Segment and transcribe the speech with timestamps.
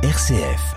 [0.00, 0.76] RCF.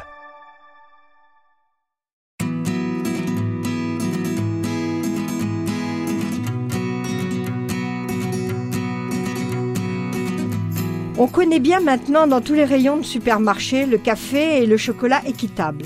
[11.19, 15.21] On connaît bien maintenant dans tous les rayons de supermarché le café et le chocolat
[15.27, 15.85] équitable.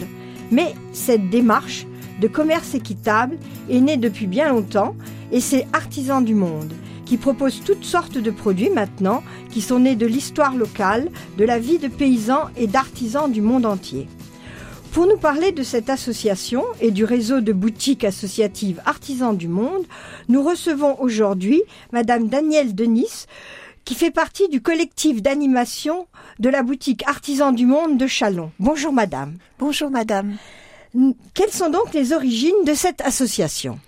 [0.50, 1.86] Mais cette démarche
[2.22, 3.38] de commerce équitable
[3.70, 4.96] est née depuis bien longtemps
[5.34, 6.72] et c'est Artisans du Monde
[7.06, 11.60] qui propose toutes sortes de produits maintenant qui sont nés de l'histoire locale, de la
[11.60, 14.08] vie de paysans et d'artisans du monde entier.
[14.92, 19.84] Pour nous parler de cette association et du réseau de boutiques associatives Artisans du Monde,
[20.30, 23.26] nous recevons aujourd'hui Madame Danielle Denis,
[23.84, 26.08] qui fait partie du collectif d'animation
[26.40, 28.52] de la boutique Artisans du Monde de Chalon.
[28.58, 29.34] Bonjour Madame.
[29.60, 30.38] Bonjour Madame.
[31.34, 33.80] Quelles sont donc les origines de cette association?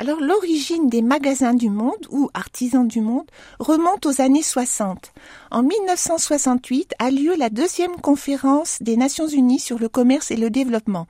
[0.00, 5.12] Alors l'origine des magasins du monde ou artisans du monde remonte aux années 60.
[5.50, 10.48] En 1968 a lieu la deuxième conférence des Nations Unies sur le commerce et le
[10.48, 11.06] développement.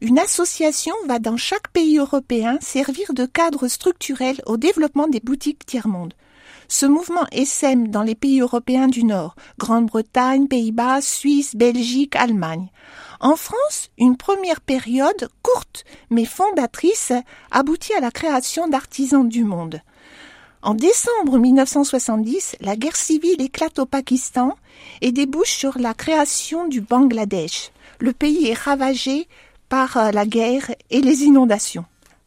[0.00, 5.66] Une association va dans chaque pays européen servir de cadre structurel au développement des boutiques
[5.66, 6.14] tiers-monde.
[6.66, 12.70] Ce mouvement essaime dans les pays européens du Nord, Grande-Bretagne, Pays-Bas, Suisse, Belgique, Allemagne.
[13.24, 17.10] En France, une première période, courte mais fondatrice,
[17.50, 19.80] aboutit à la création d'artisans du monde.
[20.60, 24.54] En décembre 1970, la guerre civile éclate au Pakistan
[25.00, 27.70] et débouche sur la création du Bangladesh.
[27.98, 29.26] Le pays est ravagé
[29.70, 31.86] par euh, la guerre et les inondations.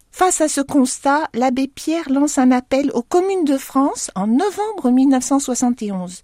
[0.09, 4.90] Face à ce constat, l'abbé Pierre lance un appel aux communes de France en novembre
[4.90, 6.23] 1971.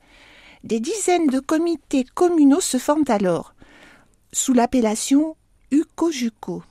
[0.63, 3.53] Des dizaines de comités communaux se forment alors
[4.33, 5.37] sous l'appellation
[5.71, 6.63] UCO-JUCO,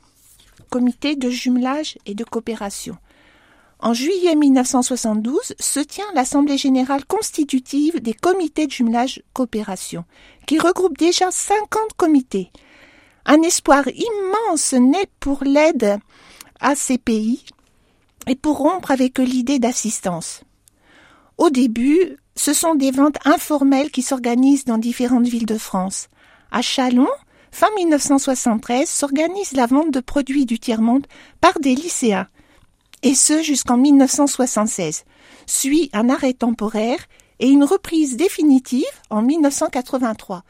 [0.70, 2.96] Comité de jumelage et de coopération.
[3.78, 10.04] En juillet 1972 se tient l'Assemblée générale constitutive des comités de jumelage coopération,
[10.46, 12.50] qui regroupe déjà 50 comités.
[13.26, 15.98] Un espoir immense naît pour l'aide
[16.60, 17.44] à ces pays
[18.26, 20.42] et pour rompre avec l'idée d'assistance.
[21.38, 26.08] Au début, ce sont des ventes informelles qui s'organisent dans différentes villes de France.
[26.50, 27.08] À Chalon,
[27.52, 31.06] fin 1973, s'organise la vente de produits du tiers-monde
[31.40, 32.26] par des lycéens,
[33.02, 35.04] et ce jusqu'en 1976.
[35.46, 37.06] Suit un arrêt temporaire
[37.38, 40.44] et une reprise définitive en 1983.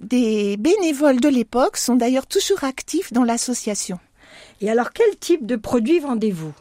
[0.00, 3.98] Des bénévoles de l'époque sont d'ailleurs toujours actifs dans l'association.
[4.60, 6.52] Et alors, quel type de produits vendez-vous?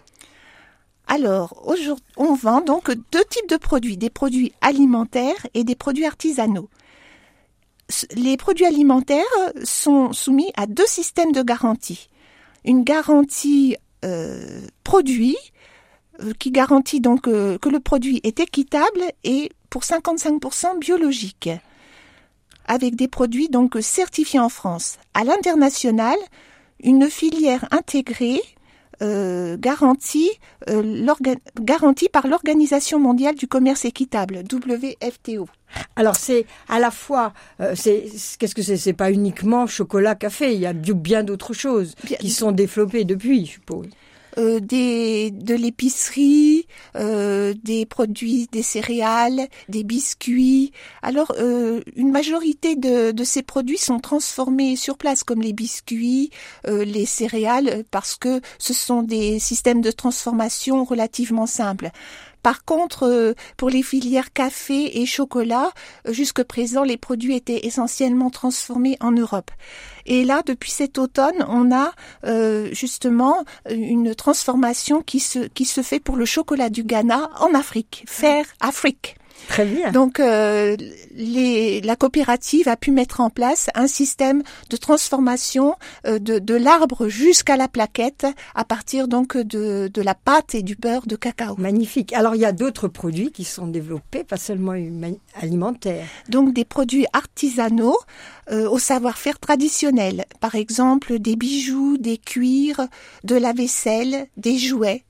[1.08, 6.06] Alors, aujourd'hui, on vend donc deux types de produits, des produits alimentaires et des produits
[6.06, 6.70] artisanaux
[8.16, 9.24] les produits alimentaires
[9.64, 12.10] sont soumis à deux systèmes de garantie.
[12.66, 15.38] Une garantie euh, produit
[16.22, 21.50] euh, qui garantit donc euh, que le produit est équitable et pour 55% biologique
[22.66, 24.98] avec des produits donc certifiés en France.
[25.14, 26.18] À l'international,
[26.84, 28.42] une filière intégrée
[29.02, 30.32] euh, garantie,
[30.70, 31.06] euh,
[31.62, 35.48] garantie par l'Organisation mondiale du commerce équitable, WFTO.
[35.96, 38.06] Alors c'est à la fois, euh, c'est
[38.40, 38.78] qu'est-ce que c'est?
[38.78, 40.54] C'est pas uniquement chocolat, café.
[40.54, 43.88] Il y a bien d'autres choses qui sont développées depuis, je suppose.
[44.38, 50.72] Euh, des, de l'épicerie, euh, des produits, des céréales, des biscuits.
[51.02, 56.30] Alors, euh, une majorité de, de, ces produits sont transformés sur place, comme les biscuits,
[56.66, 61.90] les céréales, parce que ce sont des systèmes de transformation relativement simples.
[62.48, 65.74] Par contre, euh, pour les filières café et chocolat,
[66.08, 69.52] euh, jusque présent, les produits étaient essentiellement transformés en Europe.
[70.06, 71.92] Et là, depuis cet automne, on a
[72.24, 77.54] euh, justement une transformation qui se, qui se fait pour le chocolat du Ghana en
[77.54, 79.18] Afrique, Faire Afrique.
[79.48, 79.92] Très bien.
[79.92, 80.76] Donc, euh,
[81.16, 85.76] les, la coopérative a pu mettre en place un système de transformation
[86.06, 90.64] euh, de, de l'arbre jusqu'à la plaquette à partir donc de, de la pâte et
[90.64, 91.56] du beurre de cacao.
[91.58, 92.14] Magnifique.
[92.14, 94.74] Alors, il y a d'autres produits qui sont développés, pas seulement
[95.42, 96.06] alimentaires.
[96.30, 97.98] Donc, des produits artisanaux
[98.52, 100.26] euh, au savoir-faire traditionnel.
[100.40, 102.88] Par exemple, des bijoux, des cuirs,
[103.24, 105.04] de la vaisselle, des jouets,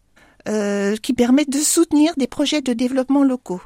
[0.48, 3.62] euh, qui permettent de soutenir des projets de développement locaux.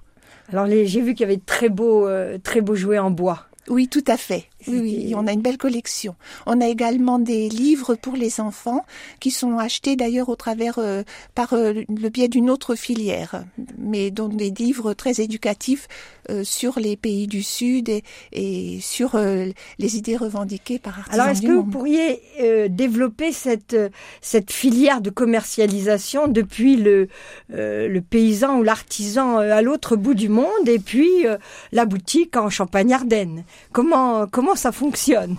[0.49, 3.45] Alors j'ai vu qu'il y avait de très beaux, euh, très beaux jouets en bois.
[3.67, 4.49] Oui, tout à fait.
[4.67, 6.15] Oui, oui, on a une belle collection.
[6.45, 8.85] On a également des livres pour les enfants
[9.19, 11.03] qui sont achetés d'ailleurs au travers euh,
[11.35, 13.43] par euh, le biais d'une autre filière,
[13.77, 15.87] mais donc des livres très éducatifs
[16.29, 21.31] euh, sur les pays du Sud et, et sur les idées revendiquées par artisans Alors
[21.31, 22.21] est-ce que vous pourriez
[22.69, 23.75] développer cette
[24.21, 27.07] cette filière de commercialisation depuis le
[27.49, 31.25] le paysan ou l'artisan à l'autre bout du monde et puis
[31.71, 33.43] la boutique en Champagne-Ardenne?
[33.71, 35.37] Comment comment ça fonctionne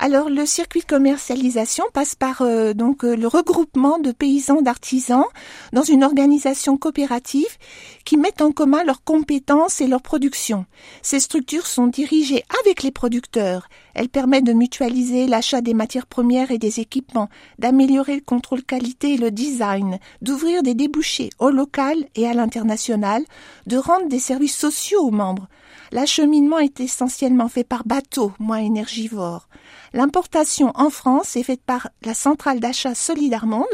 [0.00, 5.24] alors le circuit de commercialisation passe par euh, donc euh, le regroupement de paysans d'artisans
[5.72, 7.58] dans une organisation coopérative
[8.04, 10.66] qui met en commun leurs compétences et leurs productions.
[11.02, 13.68] Ces structures sont dirigées avec les producteurs.
[13.94, 17.28] Elles permettent de mutualiser l'achat des matières premières et des équipements,
[17.58, 23.24] d'améliorer le contrôle qualité et le design, d'ouvrir des débouchés au local et à l'international,
[23.66, 25.48] de rendre des services sociaux aux membres.
[25.92, 29.48] L'acheminement est essentiellement fait par bateau, moins énergivore.
[29.92, 33.64] L'importation en France est faite par la centrale d'achat Solidarmonde,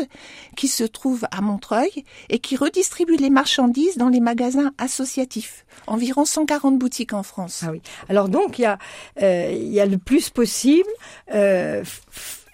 [0.56, 5.64] qui se trouve à Montreuil et qui redistribue les marchandises dans les magasins associatifs.
[5.86, 7.64] Environ 140 boutiques en France.
[7.66, 7.82] Ah oui.
[8.08, 8.78] Alors donc il y a,
[9.22, 10.88] euh, y a le plus possible
[11.34, 11.82] euh,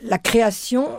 [0.00, 0.98] la création euh,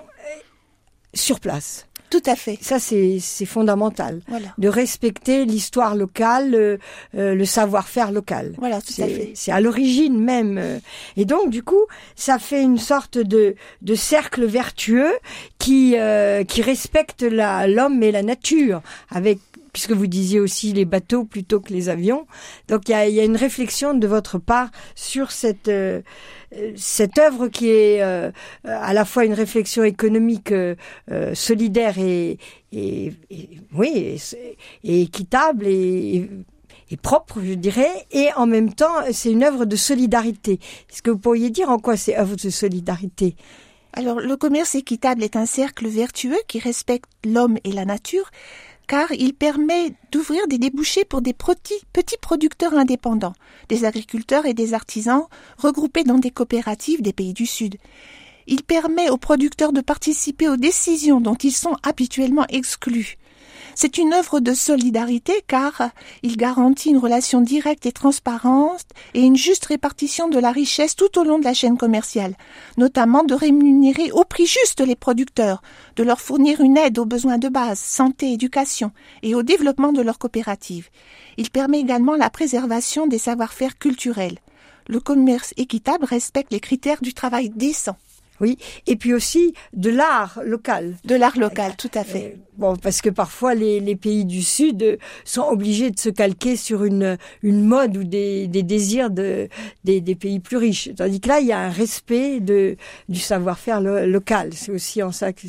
[1.13, 1.87] sur place.
[2.11, 2.59] Tout à fait.
[2.61, 4.19] Ça, c'est fondamental.
[4.57, 6.77] De respecter l'histoire locale, euh,
[7.15, 8.53] euh, le savoir-faire local.
[8.57, 9.31] Voilà, tout à fait.
[9.33, 10.57] C'est à l'origine même.
[10.57, 10.79] Euh.
[11.15, 11.85] Et donc, du coup,
[12.17, 15.13] ça fait une sorte de, de cercle vertueux
[15.57, 15.95] qui,
[16.47, 19.39] qui respecte l'homme et la nature avec
[19.73, 22.27] puisque vous disiez aussi les bateaux plutôt que les avions.
[22.68, 26.01] Donc il y a, une réflexion de votre part sur cette euh,
[26.75, 28.31] cette œuvre qui est euh,
[28.65, 30.75] à la fois une réflexion économique euh,
[31.33, 32.38] solidaire et,
[33.73, 34.18] oui
[34.83, 36.29] et, équitable et,
[36.89, 40.59] et propre, je dirais, et en même temps, c'est une œuvre de solidarité.
[40.91, 43.35] Est-ce que vous pourriez dire en quoi c'est œuvre de solidarité?
[43.94, 48.29] Alors, le commerce équitable est un cercle vertueux qui respecte l'homme et la nature,
[48.91, 53.31] car il permet d'ouvrir des débouchés pour des petits producteurs indépendants,
[53.69, 55.27] des agriculteurs et des artisans
[55.57, 57.77] regroupés dans des coopératives des pays du Sud.
[58.47, 63.17] Il permet aux producteurs de participer aux décisions dont ils sont habituellement exclus.
[63.83, 65.89] C'est une œuvre de solidarité car
[66.22, 68.86] il garantit une relation directe et transparente
[69.16, 72.36] et une juste répartition de la richesse tout au long de la chaîne commerciale,
[72.78, 75.63] notamment de rémunérer au prix juste les producteurs,
[75.95, 78.92] de leur fournir une aide aux besoins de base, santé, éducation
[79.24, 80.89] et au développement de leur coopérative.
[81.38, 84.38] Il permet également la préservation des savoir-faire culturels.
[84.86, 87.98] Le commerce équitable respecte les critères du travail décent.
[88.41, 88.57] Oui,
[88.88, 90.95] et puis aussi de l'art local.
[91.05, 92.33] De l'art local, tout à fait.
[92.33, 96.55] Euh, bon, parce que parfois les, les, pays du Sud sont obligés de se calquer
[96.55, 99.47] sur une, une mode ou des, des désirs de,
[99.83, 100.89] des, des, pays plus riches.
[100.95, 102.77] Tandis que là, il y a un respect de,
[103.09, 104.49] du savoir-faire local.
[104.53, 105.41] C'est aussi en ça que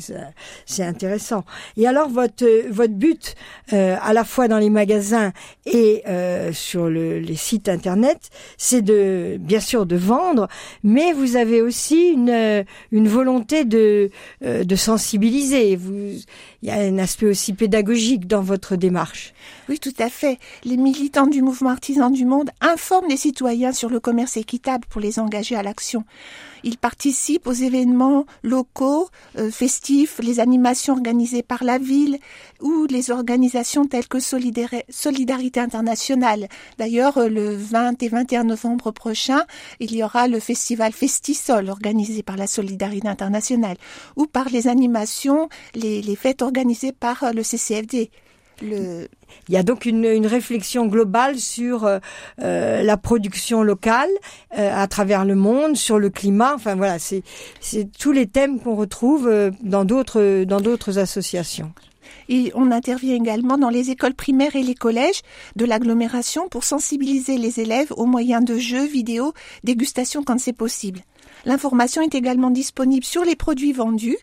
[0.67, 1.45] c'est intéressant.
[1.77, 3.33] Et alors, votre, votre but,
[3.73, 5.33] euh, à la fois dans les magasins
[5.65, 10.47] et euh, sur le, les sites Internet, c'est de, bien sûr, de vendre,
[10.83, 14.09] mais vous avez aussi une une volonté de,
[14.43, 15.77] euh, sensibiliser.
[16.61, 19.33] Il y a un aspect aussi pédagogique dans votre démarche.
[19.69, 20.39] Oui, tout à fait.
[20.63, 24.99] Les militants du mouvement artisan du monde informent les citoyens sur le commerce équitable pour
[24.99, 26.03] les engager à l'action.
[26.63, 32.19] Ils participent aux événements locaux, euh, festifs, les animations organisées par la ville
[32.61, 36.47] ou les organisations telles que Solidarité internationale.
[36.77, 39.43] D'ailleurs, euh, le 20 et 21 novembre prochain,
[39.81, 42.62] il y aura le festival Festisol organisé par la Solidarité
[43.05, 43.77] internationale
[44.15, 48.09] ou par les animations, les, les fêtes organisées par euh, le CCFD.
[48.61, 49.07] Le...
[49.49, 51.99] Il y a donc une, une réflexion globale sur euh,
[52.41, 54.09] euh, la production locale
[54.57, 56.53] euh, à travers le monde, sur le climat.
[56.55, 57.23] Enfin voilà, c'est
[57.59, 61.73] c'est tous les thèmes qu'on retrouve euh, dans d'autres dans d'autres associations.
[62.29, 65.21] Et on intervient également dans les écoles primaires et les collèges
[65.55, 71.01] de l'agglomération pour sensibiliser les élèves aux moyens de jeux, vidéo, dégustation quand c'est possible.
[71.45, 74.17] L'information est également disponible sur les produits vendus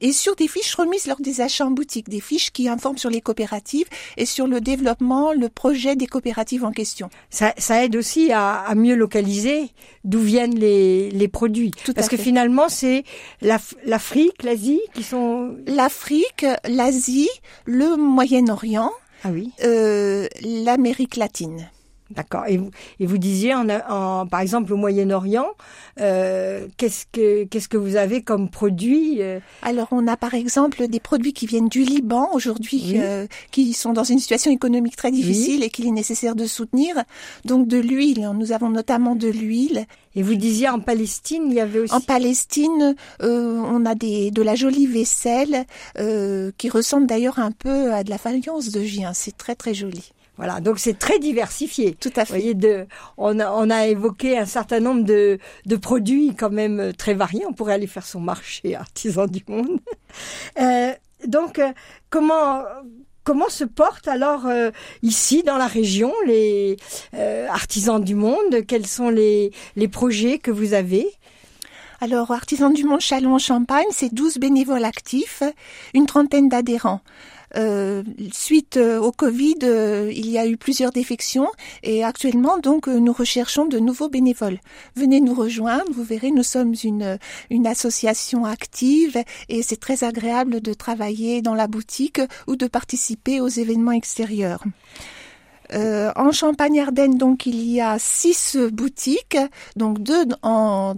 [0.00, 3.10] et sur des fiches remises lors des achats en boutique, des fiches qui informent sur
[3.10, 3.86] les coopératives
[4.16, 7.10] et sur le développement, le projet des coopératives en question.
[7.28, 9.70] Ça, ça aide aussi à, à mieux localiser
[10.04, 11.70] d'où viennent les, les produits.
[11.84, 13.04] Tout Parce que finalement, c'est
[13.42, 15.56] l'Afrique, l'Asie qui sont...
[15.66, 17.30] L'Afrique, l'Asie,
[17.64, 18.90] le Moyen-Orient,
[19.24, 19.52] ah oui.
[19.64, 21.70] euh, l'Amérique latine.
[22.10, 22.44] D'accord.
[22.46, 22.70] Et vous,
[23.00, 25.46] et vous disiez, en, en, par exemple, au Moyen-Orient,
[26.00, 29.40] euh, qu'est-ce que qu'est-ce que vous avez comme produit euh?
[29.62, 33.94] Alors, on a par exemple des produits qui viennent du Liban aujourd'hui, euh, qui sont
[33.94, 37.02] dans une situation économique très difficile et qu'il est nécessaire de soutenir.
[37.46, 38.30] Donc, de l'huile.
[38.34, 39.86] Nous avons notamment de l'huile.
[40.14, 41.94] Et vous disiez en Palestine, il y avait aussi.
[41.94, 45.64] En Palestine, euh, on a des de la jolie vaisselle
[45.98, 49.12] euh, qui ressemble d'ailleurs un peu à de la faïence de Gien.
[49.14, 50.12] C'est très très joli.
[50.36, 51.94] Voilà, donc c'est très diversifié.
[51.94, 52.34] Tout à fait.
[52.34, 52.86] Vous voyez, de,
[53.16, 57.44] on, a, on a évoqué un certain nombre de, de produits quand même très variés.
[57.46, 59.80] On pourrait aller faire son marché artisan du monde.
[60.60, 60.92] Euh,
[61.26, 61.72] donc, euh,
[62.08, 62.62] comment
[63.24, 64.70] comment se portent alors euh,
[65.02, 66.76] ici dans la région les
[67.14, 68.64] euh, artisans du monde?
[68.68, 71.08] Quels sont les, les projets que vous avez?
[72.00, 75.42] Alors, Artisans du Monde Châlons-Champagne, c'est 12 bénévoles actifs,
[75.94, 77.00] une trentaine d'adhérents.
[77.56, 81.48] Euh, suite euh, au Covid, euh, il y a eu plusieurs défections
[81.82, 84.58] et actuellement, donc, nous recherchons de nouveaux bénévoles.
[84.96, 87.18] Venez nous rejoindre, vous verrez, nous sommes une,
[87.50, 93.40] une association active et c'est très agréable de travailler dans la boutique ou de participer
[93.40, 94.64] aux événements extérieurs.
[95.72, 99.38] en Champagne-Ardenne, donc, il y a six boutiques,
[99.76, 100.94] donc deux en